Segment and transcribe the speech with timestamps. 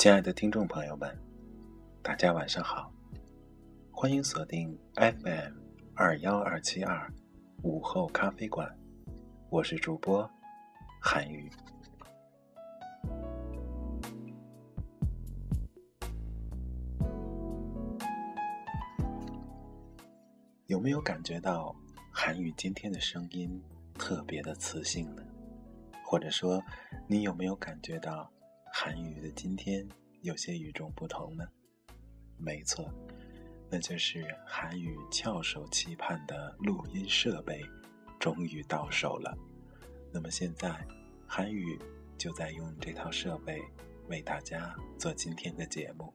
[0.00, 1.14] 亲爱的听众朋友们，
[2.02, 2.90] 大家晚上好，
[3.92, 5.52] 欢迎锁定 FM
[5.94, 7.12] 二幺二七二
[7.64, 8.74] 午后咖啡馆，
[9.50, 10.26] 我是主播
[11.02, 11.50] 韩宇。
[20.68, 21.76] 有没有感觉到
[22.10, 23.62] 韩宇今天的声音
[23.98, 25.22] 特别的磁性呢？
[26.02, 26.64] 或者说，
[27.06, 28.32] 你有没有感觉到
[28.72, 29.86] 韩语的今天
[30.22, 31.46] 有些与众不同呢？
[32.38, 32.92] 没错，
[33.70, 37.62] 那就是韩语翘首期盼的录音设备
[38.18, 39.36] 终于到手了。
[40.12, 40.86] 那么现在，
[41.26, 41.78] 韩语
[42.16, 43.60] 就在用这套设备
[44.08, 46.12] 为大家做今天的节目。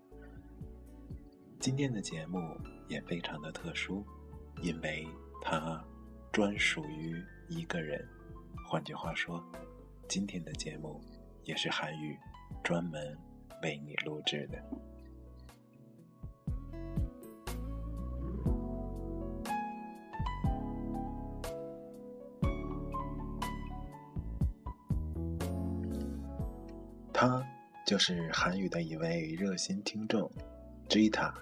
[1.59, 2.39] 今天的节目
[2.87, 4.05] 也非常的特殊。
[4.61, 5.05] 因为
[5.41, 5.85] 它
[6.31, 8.07] 专属于一个人，
[8.65, 9.43] 换句话说，
[10.07, 11.03] 今天的节目
[11.43, 12.17] 也是韩语
[12.63, 13.17] 专门
[13.61, 14.61] 为你录制的。
[27.13, 27.41] 他
[27.85, 30.29] 就是韩语的一位热心听众
[30.89, 31.33] ，Jita，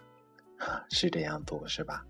[0.92, 2.06] 是这样读是吧？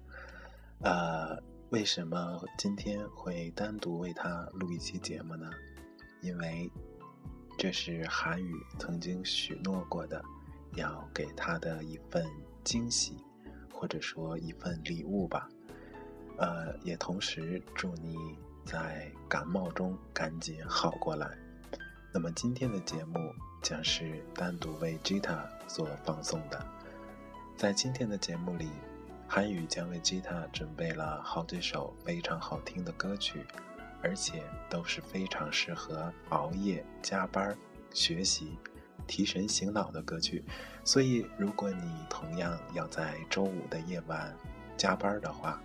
[0.82, 5.50] 呃，为什么今天会单独为他录一期节目呢？
[6.22, 6.70] 因为
[7.64, 10.22] 这是韩语曾经许诺过的，
[10.76, 12.30] 要给他的一份
[12.62, 13.24] 惊喜，
[13.74, 15.48] 或者说一份礼物吧。
[16.38, 18.18] 呃，也同时祝你
[18.66, 21.38] 在感冒中赶紧好过来。
[22.14, 23.18] 那么今天的节目
[23.62, 26.62] 将是单独为 Gita 所放送的，
[27.56, 28.68] 在今天的节目里。
[29.26, 33.46] 韩语将为吉他准备了好几首非常好听的歌曲，
[34.04, 37.58] 而且都是非常适合熬夜、加班、
[37.94, 38.58] 学习、
[39.08, 40.44] 提神醒脑的歌曲。
[40.84, 44.36] 所以，如果你同样要在周五的夜晚
[44.76, 45.62] 加班的话，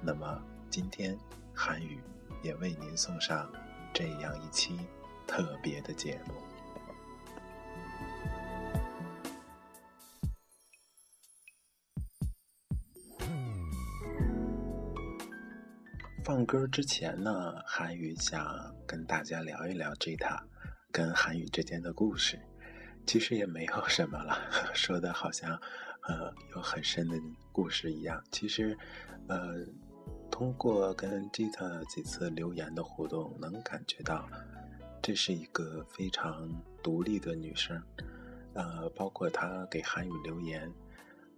[0.00, 1.16] 那么今天
[1.54, 2.00] 韩语
[2.42, 3.52] 也为您送上
[3.92, 4.78] 这样一期
[5.26, 6.34] 特别的节目。
[16.24, 20.40] 放歌之前呢，韩语想跟大家聊一聊 Gita
[20.92, 22.38] 跟韩语之间的故事。
[23.04, 24.38] 其实也没有什么了，
[24.72, 25.50] 说的好像
[26.02, 27.16] 呃有很深的
[27.50, 28.22] 故事一样。
[28.30, 28.78] 其实，
[29.26, 29.66] 呃，
[30.30, 34.28] 通过跟 Gita 几次留言的互动，能感觉到
[35.02, 36.48] 这是一个非常
[36.84, 37.82] 独立的女生。
[38.54, 40.72] 呃，包括她给韩语留言。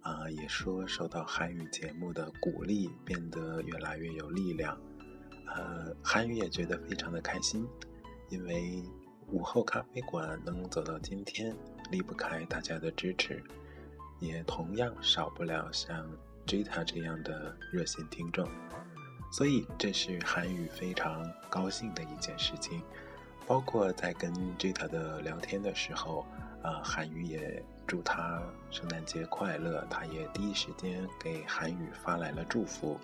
[0.05, 4.77] 啊，也说受到韩语节目的鼓励，变得越来越有力量。
[5.47, 7.67] 呃，韩语也觉得非常的开心，
[8.29, 8.83] 因为
[9.31, 11.57] 午后咖啡馆能走到今天，
[11.89, 13.43] 离不开大家的支持，
[14.19, 16.07] 也同样少不了像
[16.45, 18.47] Jita 这样的热心听众，
[19.31, 22.79] 所以这是韩语非常高兴的一件事情。
[23.47, 26.27] 包括在跟 Jita 的聊天的时候。
[26.61, 28.41] 啊，韩语也祝他
[28.71, 32.99] 圣诞节快乐，他也第一时间给韩语发来了祝福。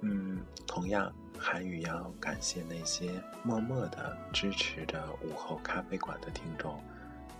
[0.00, 6.80] 嗯，同样，韩语要感谢那些默默的支持着午后咖啡馆的听众。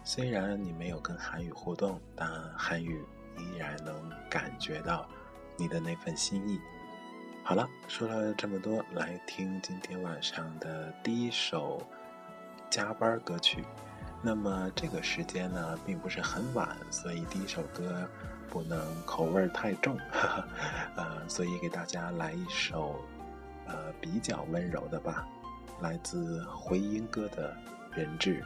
[0.02, 3.04] 虽然你没有跟韩语互动，但韩语
[3.36, 3.94] 依然能
[4.28, 5.08] 感觉到
[5.56, 6.58] 你的那份心意。
[7.44, 11.80] 好了，说了这么多，来听今天晚上的第一首
[12.68, 13.64] 加班歌曲。
[14.20, 18.08] 那么这个时间呢，并不是很晚，所以第一首歌
[18.48, 19.96] 不能口味太重，
[20.96, 22.96] 呃，所以给大家来一首
[23.66, 25.26] 呃比较温柔的吧，
[25.80, 27.56] 来自回音哥的
[27.96, 28.40] 《人质》。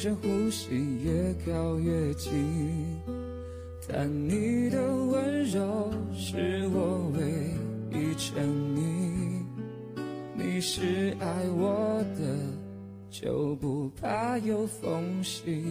[0.00, 2.32] 深呼吸越靠越近，
[3.86, 7.20] 但你的温柔是我唯
[7.90, 9.44] 一沉溺。
[10.32, 12.34] 你是爱我的，
[13.10, 15.62] 就不怕有缝隙，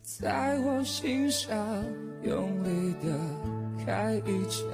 [0.00, 1.66] 在我心上
[2.22, 4.70] 用力的开一枪，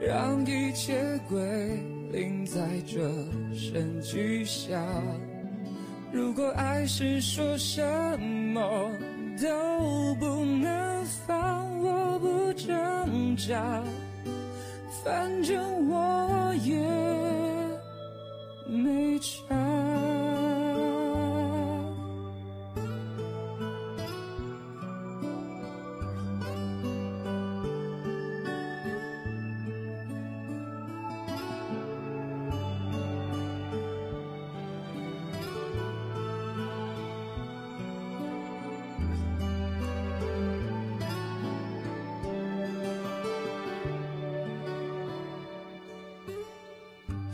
[0.00, 1.38] 让一切归
[2.10, 3.06] 零在这
[3.54, 4.82] 声巨响。
[6.12, 7.82] 如果爱是说什
[8.20, 8.90] 么
[9.40, 13.82] 都不能放，我不挣扎。
[15.02, 16.76] 反正我也
[18.68, 19.56] 没差。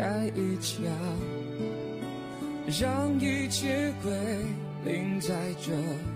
[0.00, 0.82] 开一枪，
[2.80, 4.10] 让一切归
[4.82, 5.74] 零，在这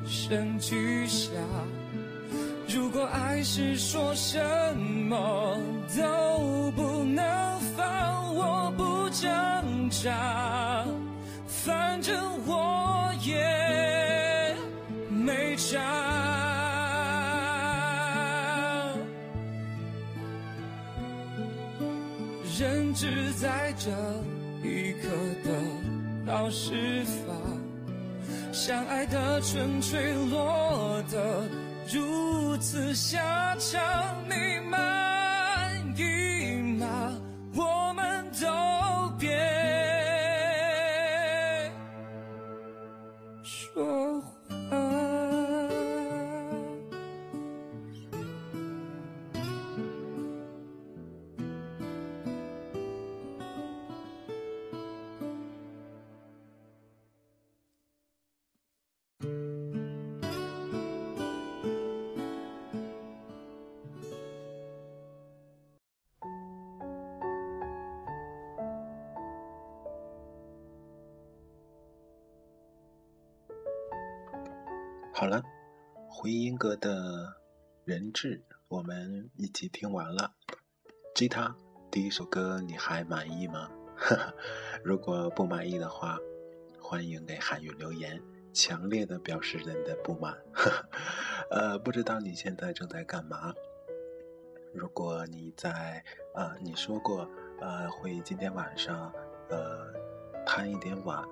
[0.08, 1.31] 声巨响。
[2.66, 4.40] 如果爱是说什
[4.75, 5.60] 么
[5.94, 10.87] 都不能放，我不挣扎，
[11.46, 12.16] 反正
[12.46, 13.53] 我也
[23.44, 23.91] 在这
[24.67, 25.08] 一刻
[25.44, 25.50] 得
[26.26, 27.37] 到释放，
[28.55, 31.46] 相爱的纯粹落得
[31.93, 34.79] 如此下场，你吗
[75.16, 75.44] 好了，
[76.08, 77.37] 回音阁的
[77.84, 80.32] 人质我们一起听完了。
[81.14, 81.55] 吉他
[81.88, 83.70] 第一首歌你还满意吗？
[84.82, 86.19] 如果不满意的话，
[86.81, 88.20] 欢迎给韩语留言，
[88.52, 90.37] 强烈的表示你的不满。
[91.49, 93.55] 呃，不知道你现在正在干嘛？
[94.75, 97.31] 如果你在啊，你说过
[97.61, 99.12] 呃会今天晚上
[99.49, 99.94] 呃
[100.44, 101.25] 贪一点晚，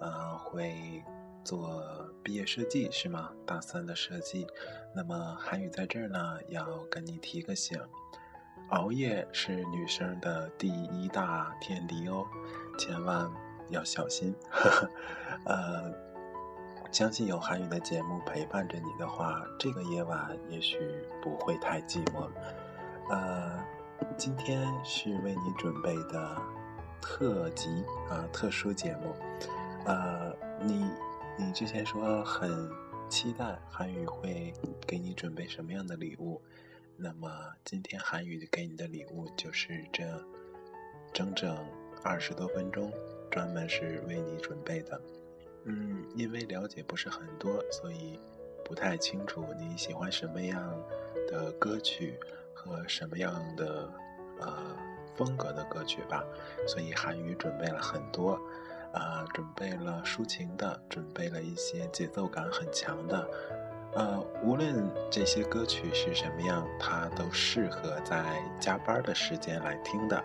[0.00, 1.04] 呃会。
[1.48, 1.82] 做
[2.22, 3.30] 毕业设计是吗？
[3.46, 4.46] 大三的设计，
[4.94, 7.80] 那么韩语在这儿呢，要跟你提个醒，
[8.68, 12.26] 熬夜是女生的第一大天敌哦，
[12.78, 13.32] 千万
[13.70, 14.34] 要小心。
[15.48, 15.90] 呃，
[16.92, 20.78] 相信有韩语的节目陪伴着你的话，这个夜晚也许
[21.22, 22.28] 不会太寂寞。
[23.08, 23.58] 呃，
[24.18, 26.36] 今天是为你准备的
[27.00, 29.14] 特辑啊，特殊节目。
[29.86, 30.30] 呃，
[30.60, 30.84] 你。
[31.40, 32.68] 你之前说很
[33.08, 34.52] 期待韩语会
[34.84, 36.42] 给你准备什么样的礼物，
[36.96, 37.30] 那么
[37.64, 40.04] 今天韩语给你的礼物就是这
[41.12, 41.56] 整整
[42.02, 42.92] 二十多分钟，
[43.30, 45.00] 专门是为你准备的。
[45.62, 48.18] 嗯，因为了解不是很多，所以
[48.64, 50.76] 不太清楚你喜欢什么样
[51.28, 52.18] 的歌曲
[52.52, 53.88] 和什么样的
[54.40, 54.76] 呃
[55.16, 56.24] 风格的歌曲吧，
[56.66, 58.40] 所以韩语准备了很多。
[58.92, 63.28] 啊，准备了抒情的，准备了一些节奏感很强的，
[63.94, 68.24] 呃，无论这些歌曲是什么样，它都适合在
[68.58, 70.16] 加班的时间来听的。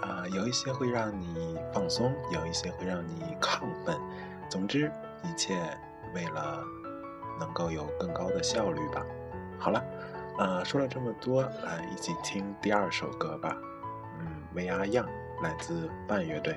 [0.00, 3.98] 啊，有一些会让你放松，有一些会让你亢奋。
[4.48, 4.90] 总之，
[5.24, 5.58] 一切
[6.14, 6.62] 为了
[7.40, 9.04] 能够有更高的效率吧。
[9.58, 9.84] 好了，
[10.38, 13.56] 呃，说了这么多，来一起听第二首歌吧。
[14.20, 15.08] 嗯，《We Are Young》
[15.42, 16.56] 来自半乐队。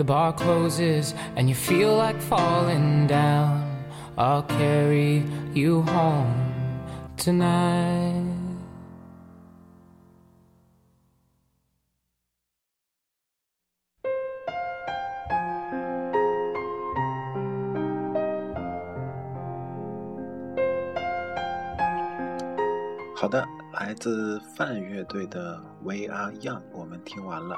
[0.00, 3.84] The bar closes and you feel like falling down,
[4.16, 6.32] I'll carry you home
[7.18, 8.24] tonight.
[23.14, 27.54] 好的，来自范乐队的《We Are Young》，我们听完了，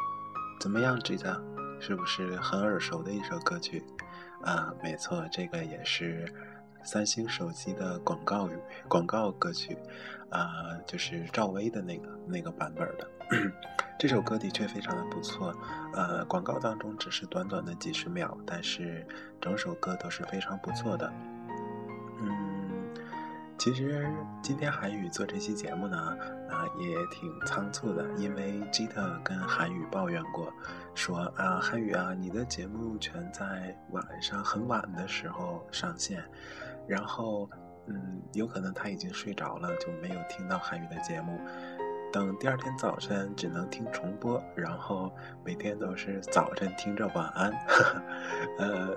[0.58, 1.51] 怎么样，G 的？
[1.84, 3.82] 是不是很耳熟的一首歌曲？
[4.40, 6.32] 啊，没错，这个也是
[6.84, 8.52] 三星手机的广告语、
[8.86, 9.76] 广告歌曲，
[10.30, 13.08] 啊，就是赵薇的那个那个版本的。
[13.98, 15.52] 这首歌的确非常的不错，
[15.94, 19.04] 呃，广告当中只是短短的几十秒，但是
[19.40, 21.12] 整首歌都是非常不错的。
[23.58, 25.96] 其实今天韩语做这期节目呢，
[26.50, 30.52] 啊、也挺仓促的，因为吉特跟韩语抱怨过，
[30.94, 36.24] 说啊，韩语啊，你的节目全在晚上很晚的时候上线，
[36.88, 37.48] 然后，
[37.86, 41.40] 嗯，有可能他已经睡着了，就没有听到韩语的节目。
[42.12, 47.52] 等第二天早晨只能听重播，然后每天都是早晨听着晚安。
[48.58, 48.90] 呃，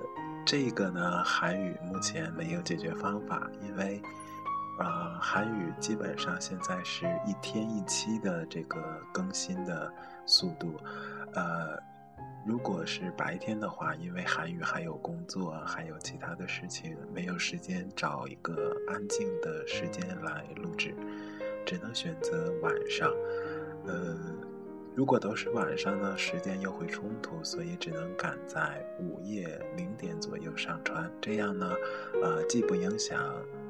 [0.44, 4.02] 这个呢，韩语目前没有解决方法，因为
[4.78, 8.82] 啊，韩语基本上现在是一天一期的这个
[9.14, 9.92] 更新的
[10.26, 10.76] 速度，
[11.34, 11.82] 呃。
[12.48, 20.94] 如果是白天的话，因为韩语还有工作，还有其他的事情，没有时间找一个安静的时间来录制，
[21.66, 23.12] 只能选择晚上。
[23.88, 24.16] 呃，
[24.94, 31.12] 如果都是晚上呢，时间又会冲突，所以只能赶在午夜零点左右上传。
[31.20, 31.74] 这样呢，
[32.22, 33.20] 呃，既不影响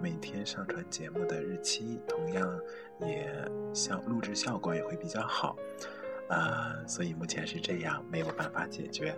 [0.01, 2.59] 每天上传节目的日期，同样
[2.99, 3.27] 也
[3.73, 5.57] 效录制效果也会比较好。
[6.29, 9.15] 呃，所以目前是这样，没有办法解决。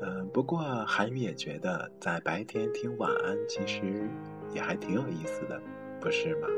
[0.00, 4.08] 嗯，不过韩语也觉得在白天听晚安其实
[4.52, 5.60] 也还挺有意思的，
[6.00, 6.48] 不是吗？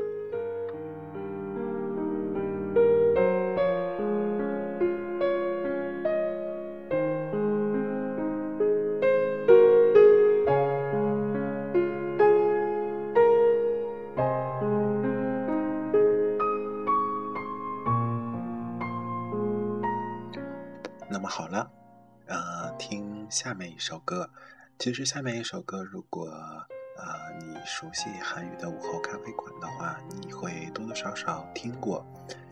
[23.79, 24.29] 首歌。
[24.77, 27.05] 其实下面一首歌，如果呃
[27.39, 32.05] 你熟悉韩语的午后咖啡馆的话，你会多多少少听过，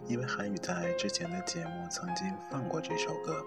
[0.08, 3.44] 因为韩语在之前的节目曾经放过这首歌。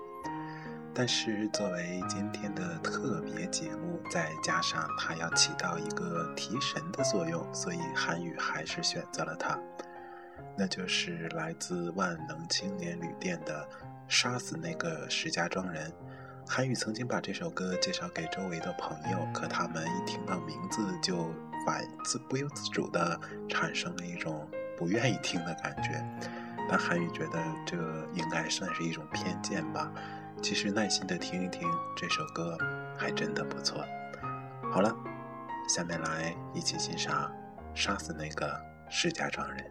[0.94, 9.58] 但是作为今天的特别节目，再加上它要起到一个提神的作用，所以韩语还是选择了它。
[10.56, 13.68] 那就是来自万能青年旅店的。
[14.12, 15.92] 杀死那个石家庄人，
[16.52, 21.32] 韩宇曾经把这首歌介绍给周围的朋友，可他们一听到名字就
[21.64, 26.04] 反自不由自主地产生了一种不愿意听的感觉。
[26.68, 27.76] 但韩宇觉得这
[28.14, 29.92] 应该算是一种偏见吧。
[30.42, 32.58] 其实耐心地听一听这首歌，
[32.98, 33.84] 还真的不错。
[34.72, 34.92] 好了，
[35.68, 37.32] 下面来一起欣赏
[37.80, 39.64] 《杀死那个石家庄人》。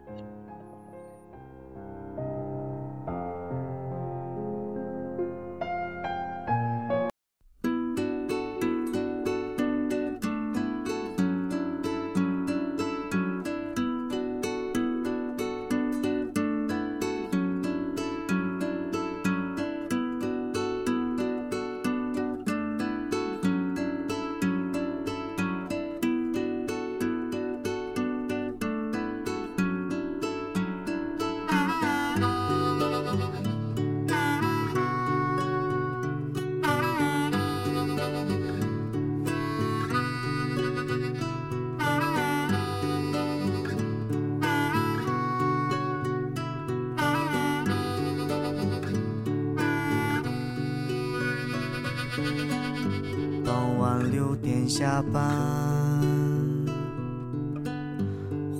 [54.70, 55.20] 下班，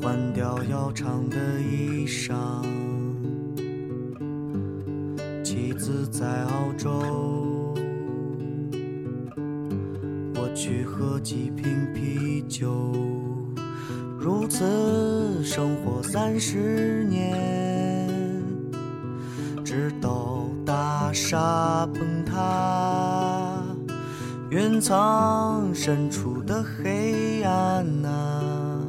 [0.03, 2.35] 换掉要长的衣裳。
[5.44, 7.73] 妻子在澳洲，
[10.35, 12.92] 我去喝几瓶啤酒。
[14.18, 18.42] 如此生活三十年，
[19.64, 22.20] 直到大厦崩。
[24.81, 28.81] 藏深处的黑暗啊，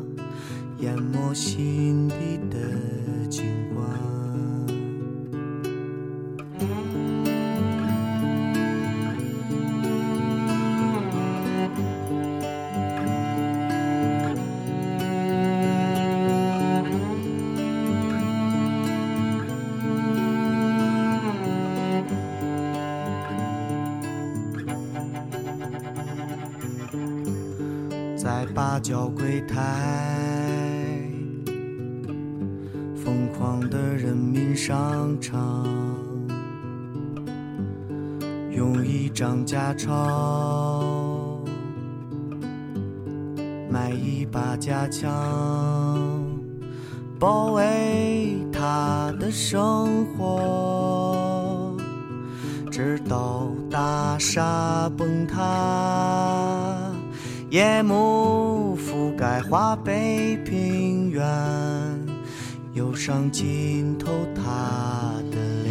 [0.80, 2.58] 淹没心底的
[39.51, 41.43] 一张假钞
[43.69, 45.11] 买一把假枪，
[47.19, 51.75] 保卫他的生活，
[52.71, 56.89] 直到大厦崩塌。
[57.49, 61.27] 夜幕覆盖华北平原，
[62.73, 65.35] 忧伤浸透他的
[65.65, 65.70] 脸。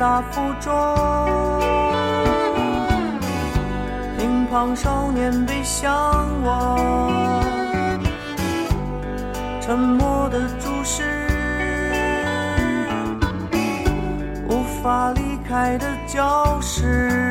[0.00, 0.72] 大附中，
[4.16, 5.92] 乒乓少年背向
[6.42, 6.78] 我，
[9.60, 11.28] 沉默的注视，
[14.48, 17.29] 无法离开的教室，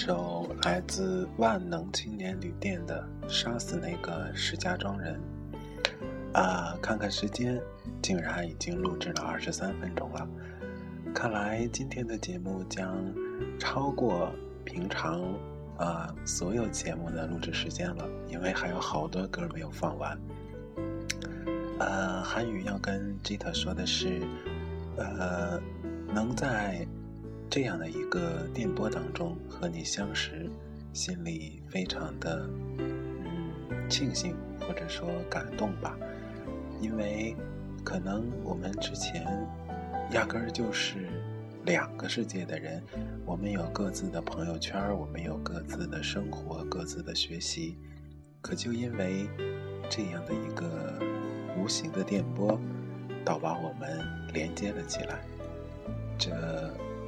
[0.00, 5.20] 首来自万能青年旅店的《杀死那个石家庄人》。
[6.38, 7.60] 啊、看看时间，
[8.00, 10.24] 竟然已经录制了二十三分钟了。
[11.12, 12.96] 看来今天的节目将
[13.58, 14.30] 超过
[14.64, 15.20] 平常
[15.76, 20.16] 啊、所有节目的录制时间了，因为还有好多歌没有放完。
[21.80, 24.22] 呃，韩语要跟 Gita 说的是，
[24.96, 25.60] 呃，
[26.14, 26.86] 能在
[27.50, 30.50] 这样的一个电波当中和你相识，
[30.92, 32.46] 心里非常的
[32.78, 35.96] 嗯庆幸或者说感动吧，
[36.80, 37.34] 因为
[37.82, 39.24] 可能我们之前
[40.12, 41.08] 压根儿就是
[41.64, 42.82] 两个世界的人，
[43.24, 47.78] 我们有各自的朋友圈，我们有各自的生活，各自的学习，
[48.42, 49.26] 可就因为
[49.88, 50.98] 这样的一个
[51.56, 52.60] 无形的电波，
[53.24, 55.18] 倒把我们连接了起来。
[56.18, 56.30] 这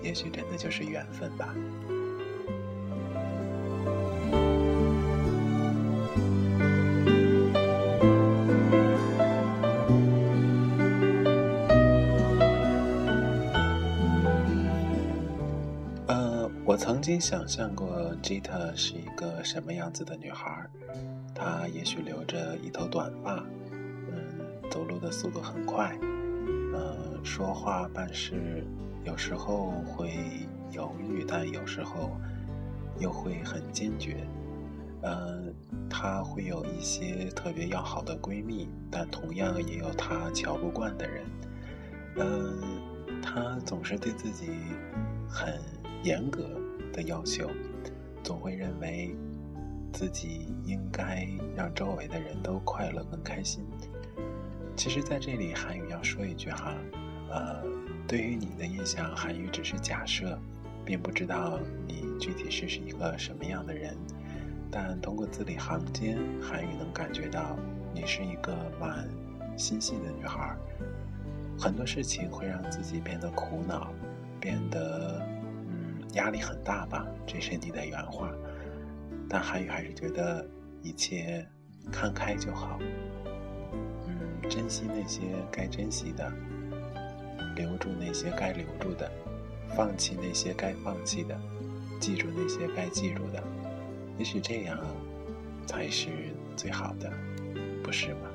[0.03, 1.55] 也许真的就是缘分吧。
[16.07, 20.67] 呃，我曾经想象过 Gita 是一个什么样子的女孩，
[21.35, 23.45] 她也许留着一头短发，
[24.11, 25.97] 嗯，走路的速度很快，
[26.73, 28.65] 呃，说话办事
[29.05, 32.11] 有时候会犹豫，但有时候
[32.99, 34.27] 又会很坚决。
[35.03, 35.45] 呃，
[35.89, 41.25] 她会有一些特别要好的闺蜜，但同样也有她瞧不惯的人。
[42.17, 42.55] 呃，
[43.23, 44.51] 她总是对自己
[45.29, 45.59] 很
[46.03, 46.51] 严格
[46.93, 47.49] 的要求，
[48.23, 49.17] 总会认为
[49.93, 53.65] 自己应该让周围的人都快乐更开心。
[54.77, 56.75] 其实，在这里，韩语要说一句哈，
[57.31, 57.63] 呃，
[58.11, 60.37] 对于你的印象，韩语只是假设，
[60.85, 63.97] 并不知道你具体是是一个什么样的人。
[64.69, 67.57] 但通过字里行间，韩语能感觉到
[67.95, 69.09] 你是一个蛮
[69.57, 70.57] 心细的女孩。
[71.57, 73.93] 很多事情会让自己变得苦恼，
[74.41, 75.25] 变得
[75.69, 78.29] 嗯压力很大吧，这是你的原话。
[79.29, 80.45] 但韩语还是觉得
[80.83, 81.47] 一切
[81.93, 82.77] 看开就好。
[84.09, 86.33] 嗯珍惜那些该珍惜的，
[87.55, 89.11] 留住那些该留住的，
[89.77, 91.39] 放弃那些该放弃的，
[91.99, 93.43] 记住那些该记住的。
[94.19, 94.79] 也许这样
[95.67, 96.09] 才是
[96.57, 97.11] 最好的，
[97.83, 98.31] 不是吗？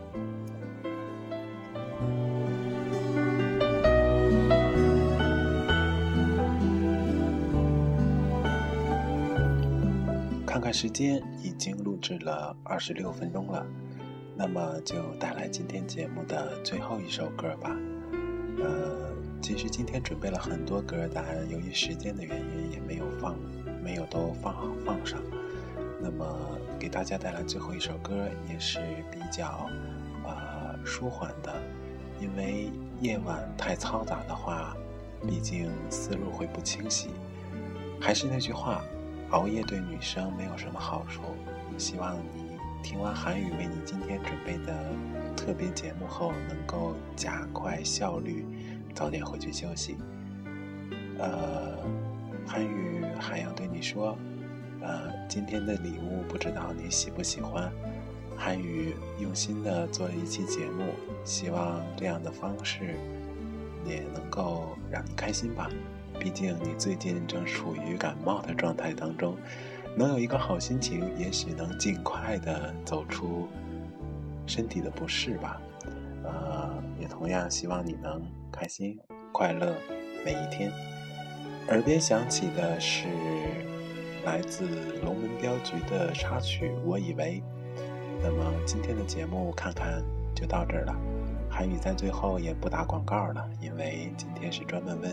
[10.45, 13.65] 看看时间，已经录制了二十六分钟了。
[14.37, 17.75] 那么就带来今天节目的最后一首歌吧。
[18.57, 19.04] 呃，
[19.41, 23.35] 其实今天准备了很多歌，但由于时间的原因，也没有放，
[23.83, 25.19] 没有都放好放上。
[26.01, 26.25] 那么
[26.79, 28.79] 给大家带来最后一首歌，也是
[29.11, 29.69] 比较
[30.23, 31.53] 呃舒缓的，
[32.19, 34.75] 因为夜晚太嘈杂的话，
[35.27, 37.09] 毕竟思路会不清晰。
[38.01, 38.83] 还是那句话，
[39.29, 41.21] 熬夜对女生没有什么好处。
[41.77, 42.55] 希望你。
[42.83, 44.91] 听完韩语为你今天准备的
[45.35, 48.45] 特别节目后，能够加快效率，
[48.95, 49.97] 早点回去休息。
[51.19, 51.77] 呃，
[52.47, 54.17] 韩语还要对你说，
[54.81, 57.71] 呃，今天的礼物不知道你喜不喜欢。
[58.37, 62.95] 韩语用心的做了一期节目，希望这样的方式
[63.85, 65.69] 也能够让你开心吧。
[66.19, 69.37] 毕竟你最近正处于感冒的状态当中。
[69.97, 73.47] 能有一个好心情，也许能尽快的走出
[74.45, 75.61] 身体的不适吧。
[76.25, 78.97] 呃，也同样希望你能开心
[79.31, 79.75] 快乐
[80.23, 80.71] 每一天。
[81.69, 83.07] 耳边响起的是
[84.23, 84.65] 来自
[85.03, 87.41] 龙门镖局的插曲，我以为。
[88.23, 90.01] 那么今天的节目看看
[90.33, 90.95] 就到这儿了。
[91.49, 95.09] 韩语在最后也不打广告了，因为今天是专门为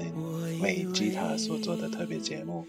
[0.60, 2.66] 为 Gita 所做的特别节目，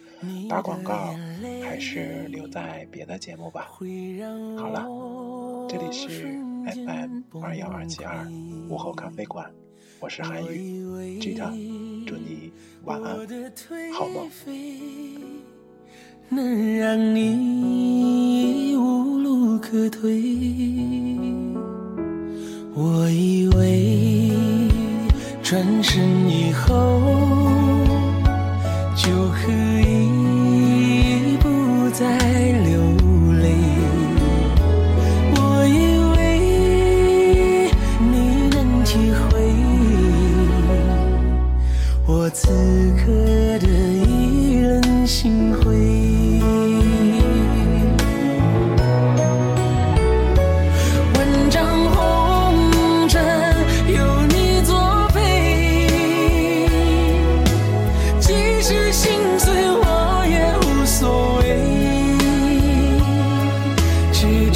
[0.49, 1.15] 打广告
[1.63, 3.69] 还是留在别的节目吧。
[4.57, 4.85] 好了，
[5.67, 8.25] 这里是 FM 二幺二七二
[8.69, 9.51] 午后咖啡馆，
[9.99, 11.49] 我是韩语吉他
[12.07, 12.51] 祝你
[12.85, 13.17] 晚安，
[13.93, 14.29] 好梦。
[16.29, 20.21] 能让你无路可退。
[22.73, 24.31] 我以为
[25.43, 27.01] 转身以后
[28.95, 29.51] 就可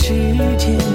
[0.07, 0.13] 时
[0.55, 0.86] 间